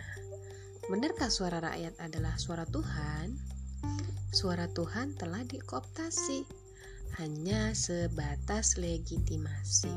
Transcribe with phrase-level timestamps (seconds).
[0.88, 3.36] Benarkah suara rakyat adalah suara Tuhan?
[4.32, 6.48] Suara Tuhan telah dikooptasi
[7.20, 9.92] hanya sebatas legitimasi.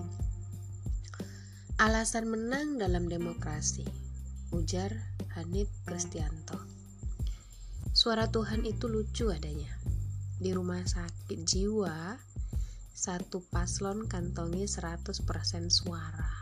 [1.80, 3.88] Alasan menang dalam demokrasi,
[4.52, 4.94] ujar
[5.36, 6.58] Hanif Kristianto.
[7.92, 9.74] Suara Tuhan itu lucu adanya.
[10.38, 12.14] Di rumah sakit jiwa,
[12.94, 15.26] satu paslon kantongi 100%
[15.70, 16.34] suara.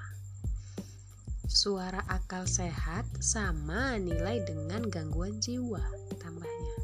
[1.47, 5.79] Suara akal sehat sama nilai dengan gangguan jiwa,
[6.19, 6.75] tambahnya.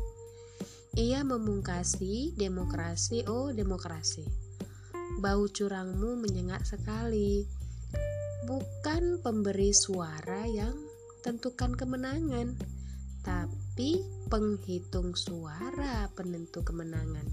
[0.99, 4.27] Ia memungkasi demokrasi, oh demokrasi.
[5.23, 7.47] Bau curangmu menyengat sekali.
[8.44, 10.91] Bukan pemberi suara yang
[11.22, 12.58] tentukan kemenangan,
[13.22, 17.25] tapi penghitung suara penentu kemenangan.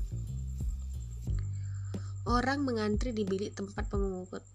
[2.29, 3.89] Orang mengantri di bilik tempat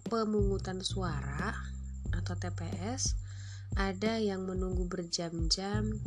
[0.06, 1.58] pemungutan suara
[2.14, 3.18] atau TPS,
[3.74, 5.98] ada yang menunggu berjam-jam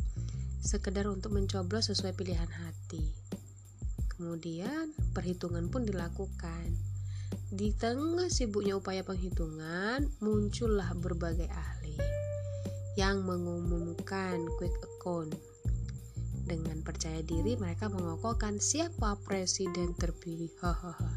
[0.62, 3.10] sekedar untuk mencoblos sesuai pilihan hati.
[4.14, 6.70] Kemudian perhitungan pun dilakukan.
[7.50, 11.85] Di tengah sibuknya upaya penghitungan, muncullah berbagai ahli
[12.96, 15.36] yang mengumumkan quick account.
[16.48, 20.48] Dengan percaya diri mereka mengokohkan siapa presiden terpilih.
[20.64, 21.12] Hahaha.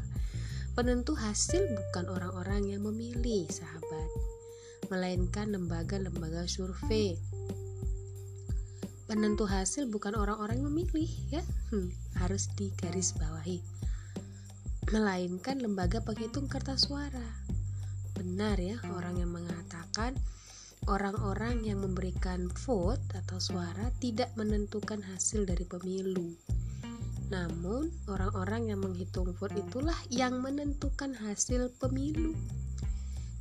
[0.76, 4.10] Penentu hasil bukan orang-orang yang memilih, sahabat,
[4.86, 7.18] melainkan lembaga-lembaga survei.
[9.10, 11.42] Penentu hasil bukan orang-orang yang memilih, ya,
[11.74, 11.90] hmm,
[12.22, 13.58] harus digarisbawahi,
[14.94, 17.42] melainkan lembaga penghitung kertas suara.
[18.14, 20.14] Benar ya, orang yang mengatakan
[20.88, 26.32] orang-orang yang memberikan vote atau suara tidak menentukan hasil dari pemilu.
[27.28, 32.32] Namun, orang-orang yang menghitung vote itulah yang menentukan hasil pemilu.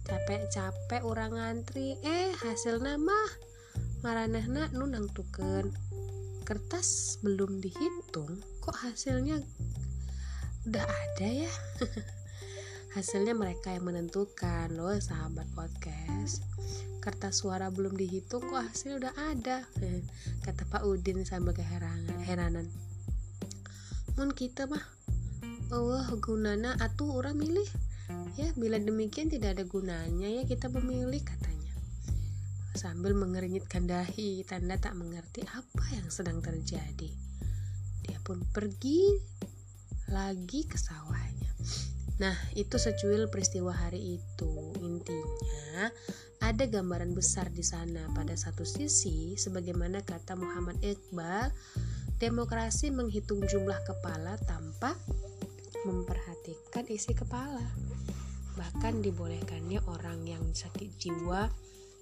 [0.03, 3.15] Capek-capek orang ngantri, eh hasil nama
[4.01, 5.69] maranehna nu nangtukeun
[6.43, 9.37] kertas belum dihitung, kok hasilnya
[10.65, 11.53] udah ada ya?
[12.97, 16.41] hasilnya mereka yang menentukan loh sahabat podcast
[16.99, 19.63] kertas suara belum dihitung kok hasil udah ada.
[20.45, 22.19] Kata Pak Udin sambil keheranan.
[22.23, 22.67] Heranan
[24.19, 24.83] mun kita mah
[25.71, 27.63] Allah gunana atuh orang milih.
[28.35, 31.71] Ya bila demikian tidak ada gunanya ya kita memilih katanya.
[32.75, 37.15] Sambil mengernyitkan dahi tanda tak mengerti apa yang sedang terjadi.
[38.03, 39.07] Dia pun pergi
[40.11, 41.55] lagi ke sawahnya
[42.19, 44.51] nah itu secuil peristiwa hari itu
[44.83, 45.87] intinya
[46.43, 51.51] ada gambaran besar di sana pada satu sisi sebagaimana kata Muhammad Iqbal
[52.19, 54.91] Demokrasi menghitung jumlah kepala tanpa
[55.87, 57.63] memperhatikan isi kepala.
[58.59, 61.47] Bahkan dibolehkannya orang yang sakit jiwa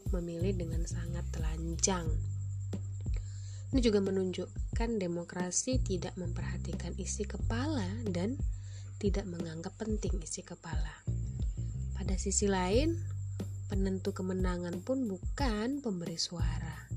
[0.09, 2.09] memilih dengan sangat telanjang.
[3.69, 8.41] Ini juga menunjukkan demokrasi tidak memperhatikan isi kepala dan
[8.97, 11.05] tidak menganggap penting isi kepala.
[11.93, 12.97] Pada sisi lain,
[13.69, 16.89] penentu kemenangan pun bukan pemberi suara,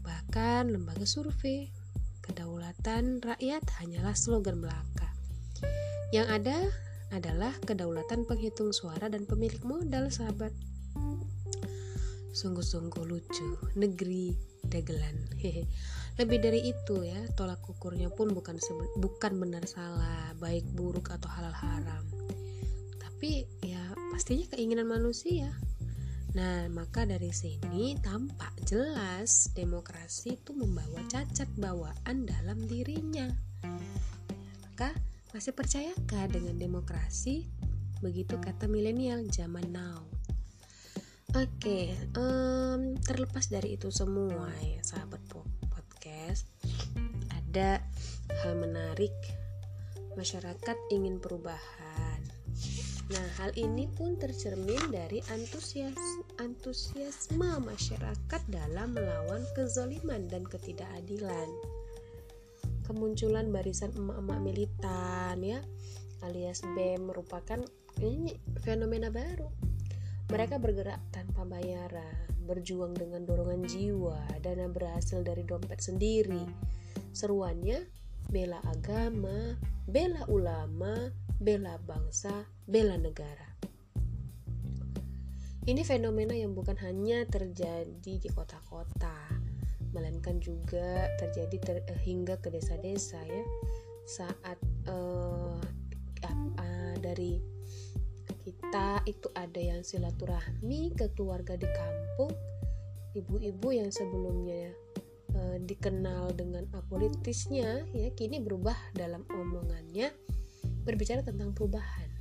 [0.00, 1.68] bahkan lembaga survei
[2.24, 5.08] kedaulatan rakyat hanyalah slogan belaka.
[6.14, 6.58] Yang ada
[7.10, 10.54] adalah kedaulatan penghitung suara dan pemilik modal, sahabat.
[12.30, 15.16] Sungguh-sungguh lucu, negeri dagelan.
[16.20, 18.56] Lebih dari itu ya, tolak ukurnya pun bukan
[18.98, 22.04] bukan benar salah, baik buruk atau halal haram.
[23.00, 23.82] Tapi ya
[24.14, 25.50] pastinya keinginan manusia.
[26.30, 33.26] Nah, maka dari sini tampak jelas demokrasi itu membawa cacat bawaan dalam dirinya.
[34.62, 34.94] Maka
[35.34, 37.50] masih percayakah dengan demokrasi?
[37.98, 40.09] Begitu kata milenial zaman now.
[41.30, 45.22] Oke, um, terlepas dari itu semua ya sahabat
[45.70, 46.46] podcast,
[47.30, 47.78] ada
[48.42, 49.14] hal menarik.
[50.18, 51.90] Masyarakat ingin perubahan
[53.10, 55.98] Nah, hal ini pun tercermin dari antusias
[56.38, 61.50] antusiasme masyarakat dalam melawan kezoliman dan ketidakadilan.
[62.86, 65.58] Kemunculan barisan emak-emak militan ya,
[66.22, 67.58] alias BEM merupakan
[67.98, 69.49] ini fenomena baru.
[70.30, 76.46] Mereka bergerak tanpa bayaran, berjuang dengan dorongan jiwa, dana berhasil dari dompet sendiri.
[77.10, 77.82] Seruannya
[78.30, 79.58] bela agama,
[79.90, 81.10] bela ulama,
[81.42, 83.58] bela bangsa, bela negara.
[85.66, 89.34] Ini fenomena yang bukan hanya terjadi di kota-kota,
[89.90, 93.44] melainkan juga terjadi ter, uh, hingga ke desa-desa ya.
[94.06, 95.58] Saat uh,
[96.22, 97.59] uh, dari
[98.60, 102.28] kita itu ada yang silaturahmi ke keluarga di kampung,
[103.16, 104.68] ibu-ibu yang sebelumnya
[105.32, 110.12] uh, dikenal dengan apolitisnya ya kini berubah dalam omongannya
[110.84, 112.12] berbicara tentang perubahan.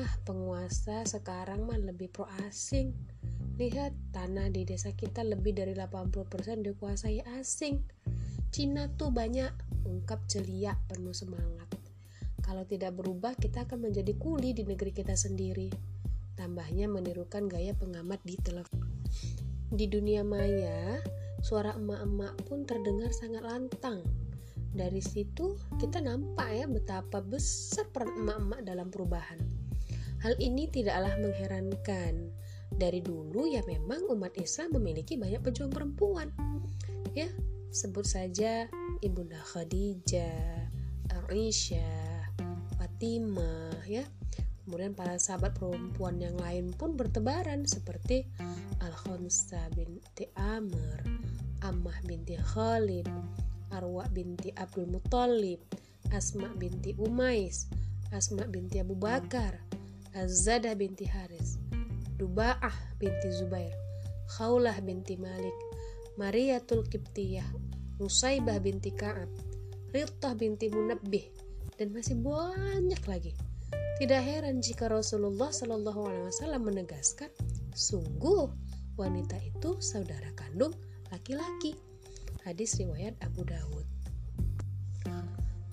[0.00, 2.96] Ah, penguasa sekarang mah lebih pro asing.
[3.60, 7.84] Lihat, tanah di desa kita lebih dari 80% dikuasai asing.
[8.52, 9.52] Cina tuh banyak,
[9.84, 11.75] ungkap celia penuh semangat.
[12.46, 15.68] Kalau tidak berubah, kita akan menjadi kuli di negeri kita sendiri.
[16.38, 19.42] Tambahnya menirukan gaya pengamat di televisi.
[19.66, 21.02] Di dunia maya,
[21.42, 24.06] suara emak-emak pun terdengar sangat lantang
[24.76, 29.40] dari situ kita nampak ya betapa besar peran emak-emak dalam perubahan.
[30.20, 32.28] Hal ini tidaklah mengherankan.
[32.76, 36.28] Dari dulu ya memang umat Islam memiliki banyak pejuang perempuan.
[37.16, 37.32] Ya,
[37.72, 38.68] sebut saja
[39.00, 40.68] Ibunda Khadijah,
[41.32, 42.15] Aisyah,
[42.96, 44.08] Fatimah ya.
[44.64, 48.24] Kemudian para sahabat perempuan yang lain pun bertebaran seperti
[48.80, 51.04] Al-Khamsah binti Amr,
[51.60, 53.04] Ammah binti Khalid,
[53.68, 55.60] Arwa binti Abdul Muthalib,
[56.08, 57.68] Asma binti Umais,
[58.16, 59.60] Asma binti Abu Bakar,
[60.16, 61.60] Azadah binti Haris,
[62.16, 63.76] Duba'ah binti Zubair,
[64.40, 65.54] Khaulah binti Malik,
[66.16, 67.44] Mariatul Qibtiyah,
[68.00, 69.28] Nusaibah binti Ka'ab,
[69.92, 71.45] Riltah binti Munabbih,
[71.76, 73.32] dan masih banyak lagi.
[73.96, 77.32] Tidak heran jika Rasulullah Shallallahu Alaihi Wasallam menegaskan,
[77.72, 78.52] sungguh
[79.00, 80.72] wanita itu saudara kandung
[81.08, 81.76] laki-laki
[82.44, 83.86] hadis riwayat Abu Dawud.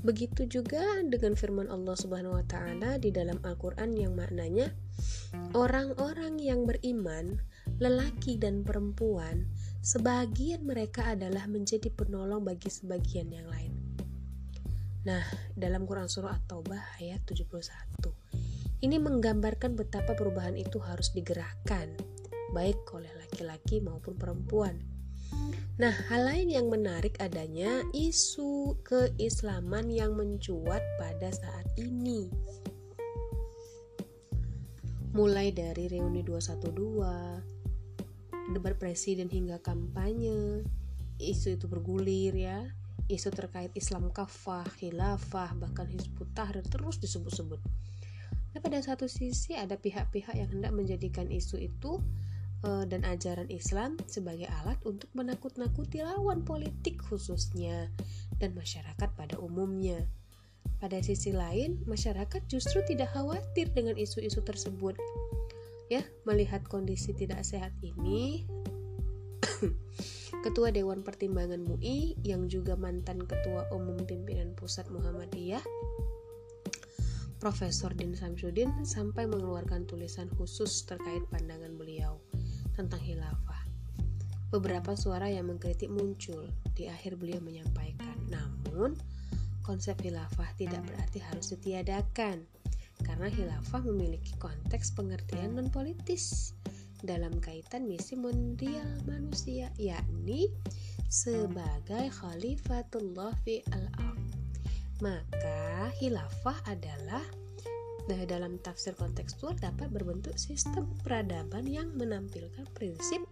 [0.03, 4.67] Begitu juga dengan firman Allah Subhanahu wa taala di dalam Al-Qur'an yang maknanya
[5.55, 7.39] orang-orang yang beriman,
[7.79, 9.47] lelaki dan perempuan,
[9.79, 13.82] sebagian mereka adalah menjadi penolong bagi sebagian yang lain.
[15.03, 15.23] Nah,
[15.55, 17.51] dalam Quran surah At-Taubah ayat 71.
[18.83, 21.95] Ini menggambarkan betapa perubahan itu harus digerakkan
[22.51, 24.93] baik oleh laki-laki maupun perempuan
[25.73, 32.29] Nah, hal lain yang menarik adanya isu keislaman yang mencuat pada saat ini.
[35.17, 40.61] Mulai dari reuni 212, debat presiden hingga kampanye,
[41.17, 42.69] isu itu bergulir ya.
[43.11, 47.59] Isu terkait Islam kafah, khilafah, bahkan Hizbut Tahrir terus disebut-sebut.
[48.53, 51.99] Nah, pada satu sisi ada pihak-pihak yang hendak menjadikan isu itu
[52.63, 57.91] Eh, dan ajaran Islam sebagai alat untuk menakut-nakuti lawan politik khususnya
[58.39, 59.99] dan masyarakat pada umumnya.
[60.79, 64.95] Pada sisi lain, masyarakat justru tidak khawatir dengan isu-isu tersebut.
[65.91, 68.47] Ya, melihat kondisi tidak sehat ini,
[70.43, 75.63] Ketua Dewan Pertimbangan MUI yang juga mantan Ketua Umum Pimpinan Pusat Muhammadiyah
[77.39, 82.19] Profesor Din Samsudin sampai mengeluarkan tulisan khusus terkait pandangan beliau
[82.75, 83.63] tentang hilafah.
[84.51, 88.99] Beberapa suara yang mengkritik muncul di akhir beliau menyampaikan, namun
[89.63, 92.43] konsep hilafah tidak berarti harus ditiadakan
[93.07, 96.51] karena hilafah memiliki konteks pengertian non politis
[97.03, 100.47] dalam kaitan misi mondial manusia yakni
[101.11, 104.23] sebagai khalifatullah fi al-ard.
[105.03, 107.23] Maka hilafah adalah
[108.03, 113.23] Nah, dalam tafsir kontekstual dapat berbentuk sistem peradaban yang menampilkan prinsip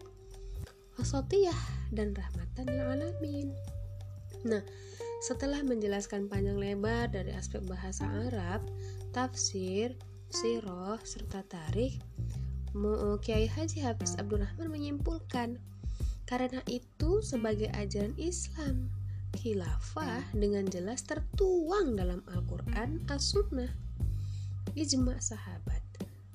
[0.96, 3.52] wasatiyah dan rahmatan lil alamin.
[4.48, 4.64] Nah,
[5.28, 8.64] setelah menjelaskan panjang lebar dari aspek bahasa Arab,
[9.12, 9.92] tafsir,
[10.32, 12.00] sirah, serta tarikh,
[13.20, 15.60] Kiai Haji Hafiz Abdurrahman menyimpulkan
[16.24, 18.88] karena itu sebagai ajaran Islam
[19.36, 23.68] khilafah dengan jelas tertuang dalam Al-Quran As-Sunnah.
[24.72, 25.84] Ijma sahabat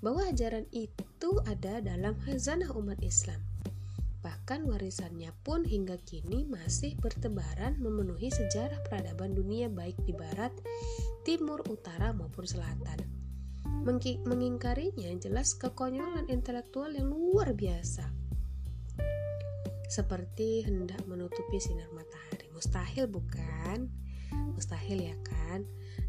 [0.05, 3.41] bahwa ajaran itu ada dalam hazanah umat Islam.
[4.21, 10.53] Bahkan warisannya pun hingga kini masih bertebaran memenuhi sejarah peradaban dunia baik di barat,
[11.25, 13.16] timur, utara maupun selatan
[14.25, 18.07] mengingkarinya jelas kekonyolan intelektual yang luar biasa.
[19.87, 22.49] Seperti hendak menutupi sinar matahari.
[22.55, 23.91] Mustahil bukan?
[24.57, 25.63] Mustahil ya kan?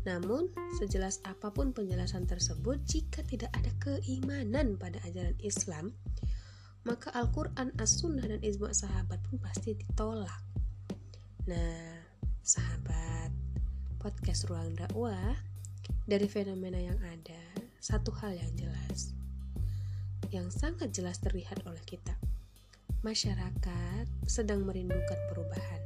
[0.08, 5.94] Namun sejelas apa pun penjelasan tersebut jika tidak ada keimanan pada ajaran Islam
[6.88, 10.40] maka Al-Quran, As-Sunnah, dan Ijma' sahabat pun pasti ditolak.
[11.44, 12.00] Nah,
[12.40, 13.36] sahabat,
[14.00, 15.36] podcast Ruang Dakwah,
[16.08, 19.18] dari fenomena yang ada, satu hal yang jelas
[20.32, 22.16] yang sangat jelas terlihat oleh kita.
[23.06, 25.82] Masyarakat sedang merindukan perubahan.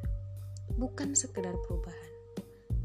[0.79, 2.13] Bukan sekedar perubahan,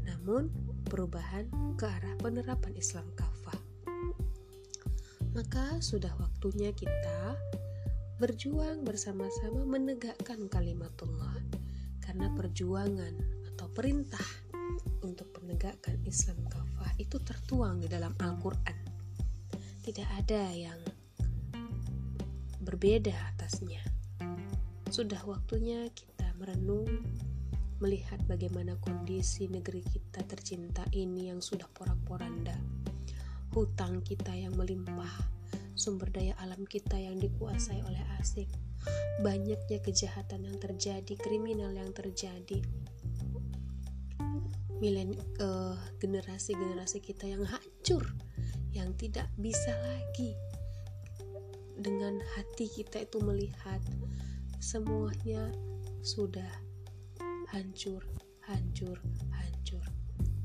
[0.05, 0.51] namun
[0.85, 1.49] perubahan
[1.79, 3.57] ke arah penerapan Islam kafah.
[5.33, 7.37] Maka sudah waktunya kita
[8.21, 11.41] berjuang bersama-sama menegakkan kalimatullah.
[12.03, 13.13] Karena perjuangan
[13.53, 14.23] atau perintah
[15.03, 18.86] untuk menegakkan Islam kafah itu tertuang di dalam Al-Qur'an
[19.87, 20.75] tidak ada yang
[22.59, 23.79] berbeda atasnya.
[24.91, 27.07] Sudah waktunya kita merenung,
[27.79, 32.59] melihat bagaimana kondisi negeri kita tercinta ini yang sudah porak-poranda,
[33.55, 35.23] hutang kita yang melimpah,
[35.71, 38.51] sumber daya alam kita yang dikuasai oleh asing,
[39.23, 42.59] banyaknya kejahatan yang terjadi, kriminal yang terjadi,
[44.83, 48.03] milen uh, generasi-generasi kita yang hancur
[48.77, 50.37] yang tidak bisa lagi
[51.77, 53.81] dengan hati kita itu melihat
[54.61, 55.49] semuanya
[56.05, 56.49] sudah
[57.49, 58.05] hancur,
[58.45, 59.01] hancur,
[59.33, 59.85] hancur.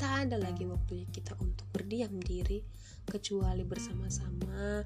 [0.00, 2.64] Tak ada lagi waktunya kita untuk berdiam diri
[3.04, 4.80] kecuali bersama-sama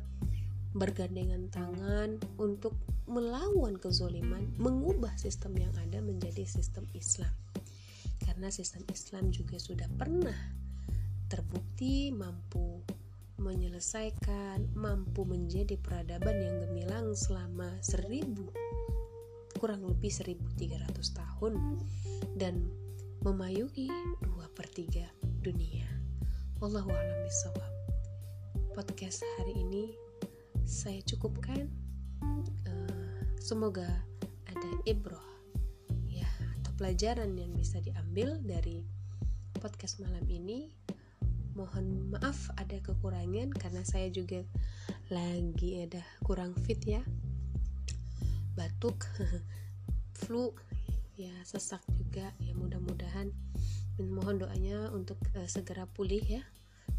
[0.77, 2.77] bergandengan tangan untuk
[3.09, 7.33] melawan kezoliman, mengubah sistem yang ada menjadi sistem Islam.
[8.21, 10.37] Karena sistem Islam juga sudah pernah
[11.33, 12.85] terbukti mampu
[13.37, 18.49] menyelesaikan, mampu menjadi peradaban yang gemilang selama seribu
[19.57, 21.81] kurang lebih 1300 tahun
[22.37, 22.69] dan
[23.25, 23.89] memayungi
[24.21, 25.09] dua per 3
[25.41, 25.89] dunia.
[26.61, 27.73] Wallahu a'lam bishawab.
[28.77, 29.97] Podcast hari ini
[30.69, 31.73] saya cukupkan.
[32.69, 33.87] Uh, semoga
[34.49, 35.23] ada ibroh
[36.09, 36.27] ya
[36.61, 38.83] atau pelajaran yang bisa diambil dari
[39.61, 40.73] podcast malam ini
[41.57, 44.45] mohon maaf ada kekurangan karena saya juga
[45.09, 47.01] lagi ada kurang fit ya
[48.53, 49.09] batuk
[50.21, 50.53] flu
[51.17, 53.33] ya sesak juga ya mudah-mudahan
[53.97, 56.45] mohon doanya untuk uh, segera pulih ya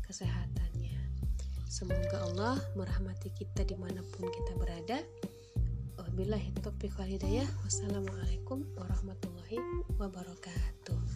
[0.02, 0.98] kesehatannya
[1.70, 4.98] semoga Allah merahmati kita di mana pun kita berada
[6.18, 7.46] Wabillahi taufiq wal hidayah.
[7.62, 9.62] Wassalamualaikum warahmatullahi
[10.02, 11.07] wabarakatuh.